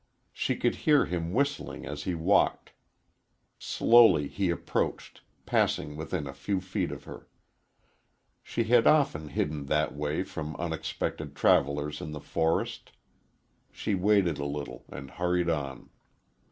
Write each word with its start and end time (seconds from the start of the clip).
She 0.33 0.55
could 0.55 0.73
hear 0.77 1.05
him 1.05 1.31
whistling 1.31 1.85
as 1.85 2.05
he 2.05 2.15
walked. 2.15 2.71
Slowly 3.59 4.27
he 4.27 4.49
approached, 4.49 5.21
passing 5.45 5.95
within 5.95 6.25
a 6.25 6.33
few 6.33 6.59
feet 6.59 6.91
of 6.91 7.03
her. 7.03 7.27
She 8.41 8.63
had 8.63 8.87
often 8.87 9.27
hidden 9.27 9.67
that 9.67 9.93
way 9.95 10.23
from 10.23 10.55
unexpected 10.55 11.35
travellers 11.35 12.01
in 12.01 12.13
the 12.13 12.19
forest. 12.19 12.93
She 13.71 13.93
waited 13.93 14.39
a 14.39 14.45
little 14.45 14.85
and 14.89 15.11
hurried 15.11 15.51
on. 15.51 15.91